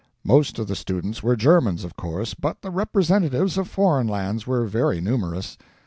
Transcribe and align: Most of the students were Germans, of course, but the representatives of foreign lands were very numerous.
Most 0.23 0.57
of 0.57 0.65
the 0.65 0.75
students 0.75 1.21
were 1.21 1.35
Germans, 1.35 1.83
of 1.83 1.95
course, 1.95 2.33
but 2.33 2.63
the 2.63 2.71
representatives 2.71 3.55
of 3.55 3.67
foreign 3.67 4.07
lands 4.07 4.47
were 4.47 4.65
very 4.65 4.99
numerous. 4.99 5.59